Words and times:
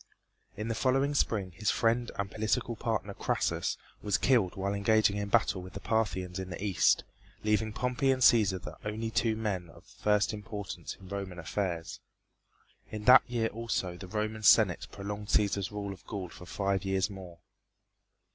In 0.57 0.67
the 0.67 0.73
following 0.73 1.13
spring 1.13 1.51
his 1.51 1.69
friend 1.69 2.09
and 2.17 2.31
political 2.31 2.75
partner, 2.75 3.13
Crassus, 3.13 3.77
was 4.01 4.17
killed 4.17 4.55
while 4.55 4.73
engaging 4.73 5.17
in 5.17 5.29
battle 5.29 5.61
with 5.61 5.73
the 5.73 5.79
Parthians 5.79 6.39
in 6.39 6.49
the 6.49 6.63
east, 6.63 7.03
leaving 7.43 7.71
Pompey 7.71 8.09
and 8.09 8.23
Cæsar 8.23 8.59
the 8.63 8.77
only 8.83 9.11
two 9.11 9.35
men 9.35 9.69
of 9.69 9.85
first 9.85 10.33
importance 10.33 10.97
in 10.99 11.07
Roman 11.07 11.37
affairs. 11.37 11.99
In 12.89 13.03
that 13.03 13.21
year 13.29 13.49
also 13.49 13.95
the 13.95 14.07
Roman 14.07 14.41
Senate 14.41 14.87
prolonged 14.91 15.27
Cæsar's 15.27 15.71
rule 15.71 15.93
of 15.93 16.03
Gaul 16.07 16.29
for 16.29 16.47
five 16.47 16.83
years 16.83 17.07
more. 17.11 17.37